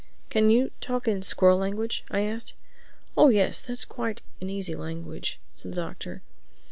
"Can 0.31 0.49
you 0.49 0.71
talk 0.81 1.07
in 1.07 1.21
squirrel 1.21 1.59
language?" 1.59 2.03
I 2.09 2.21
asked. 2.21 2.55
"Oh 3.15 3.29
yes. 3.29 3.61
That's 3.61 3.85
quite 3.85 4.23
an 4.41 4.49
easy 4.49 4.73
language," 4.73 5.39
said 5.53 5.73
the 5.73 5.75
Doctor. 5.75 6.23